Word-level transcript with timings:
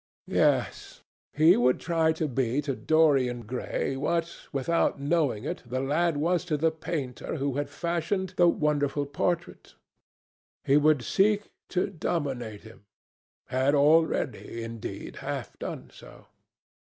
Yes; 0.33 1.01
he 1.31 1.55
would 1.55 1.79
try 1.79 2.11
to 2.13 2.27
be 2.27 2.59
to 2.63 2.75
Dorian 2.75 3.41
Gray 3.43 3.95
what, 3.95 4.35
without 4.51 4.99
knowing 4.99 5.43
it, 5.43 5.61
the 5.63 5.79
lad 5.79 6.17
was 6.17 6.43
to 6.45 6.57
the 6.57 6.71
painter 6.71 7.35
who 7.35 7.53
had 7.57 7.69
fashioned 7.69 8.33
the 8.35 8.47
wonderful 8.47 9.05
portrait. 9.05 9.75
He 10.63 10.75
would 10.75 11.03
seek 11.03 11.51
to 11.69 11.85
dominate 11.91 12.63
him—had 12.63 13.75
already, 13.75 14.63
indeed, 14.63 15.17
half 15.17 15.59
done 15.59 15.91
so. 15.93 16.25